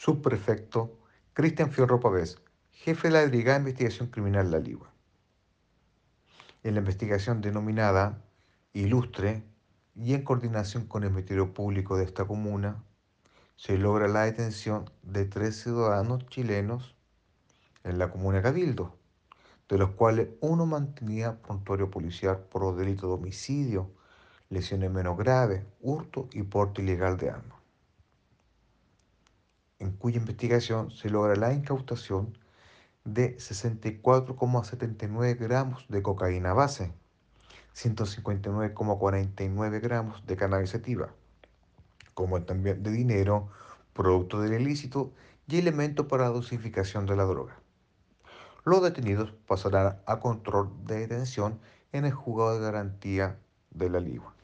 subprefecto 0.00 0.98
Cristian 1.34 1.72
Fierro 1.72 2.00
Pavés, 2.00 2.38
jefe 2.70 3.08
de 3.08 3.12
la 3.12 3.26
Brigada 3.26 3.58
de 3.58 3.64
Investigación 3.64 4.08
Criminal 4.08 4.50
La 4.50 4.58
Ligua. 4.58 4.90
En 6.62 6.72
la 6.72 6.80
investigación 6.80 7.42
denominada 7.42 8.24
Ilustre 8.72 9.44
y 9.94 10.14
en 10.14 10.24
coordinación 10.24 10.86
con 10.86 11.04
el 11.04 11.10
Ministerio 11.10 11.52
Público 11.52 11.98
de 11.98 12.04
esta 12.04 12.24
comuna, 12.24 12.82
se 13.56 13.76
logra 13.76 14.08
la 14.08 14.22
detención 14.22 14.88
de 15.02 15.26
tres 15.26 15.60
ciudadanos 15.60 16.26
chilenos 16.28 16.96
en 17.84 17.98
la 17.98 18.10
comuna 18.10 18.40
Cabildo, 18.40 18.96
de 19.68 19.76
los 19.76 19.90
cuales 19.90 20.28
uno 20.40 20.64
mantenía 20.64 21.42
prontuario 21.42 21.90
policial 21.90 22.38
por 22.50 22.62
los 22.62 22.74
delitos 22.78 23.02
de 23.02 23.16
homicidio, 23.16 23.90
lesiones 24.48 24.90
menos 24.90 25.18
graves, 25.18 25.62
hurto 25.78 26.30
y 26.32 26.42
porte 26.42 26.80
ilegal 26.80 27.18
de 27.18 27.28
armas, 27.28 27.59
cuya 30.00 30.18
investigación 30.18 30.90
se 30.90 31.10
logra 31.10 31.36
la 31.36 31.52
incautación 31.52 32.36
de 33.04 33.36
64,79 33.36 35.38
gramos 35.38 35.86
de 35.88 36.02
cocaína 36.02 36.54
base, 36.54 36.92
159,49 37.76 39.80
gramos 39.80 40.26
de 40.26 40.36
cannabis 40.36 40.70
sativa, 40.70 41.14
como 42.14 42.42
también 42.42 42.82
de 42.82 42.90
dinero, 42.90 43.48
producto 43.92 44.40
del 44.40 44.60
ilícito 44.60 45.12
y 45.46 45.58
elementos 45.58 46.06
para 46.06 46.24
la 46.24 46.30
dosificación 46.30 47.06
de 47.06 47.14
la 47.16 47.22
droga. 47.24 47.60
Los 48.64 48.82
detenidos 48.82 49.32
pasarán 49.46 50.00
a 50.06 50.18
control 50.18 50.70
de 50.86 51.00
detención 51.00 51.60
en 51.92 52.06
el 52.06 52.12
juzgado 52.12 52.54
de 52.54 52.60
garantía 52.64 53.38
de 53.70 53.90
la 53.90 54.00
Ligua. 54.00 54.34